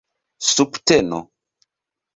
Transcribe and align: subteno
subteno 0.51 1.19